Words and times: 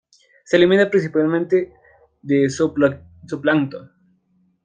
Se 0.45 0.57
alimentan 0.57 0.89
principalmente 0.89 1.75
de 2.23 2.49
zooplancton. 2.49 3.91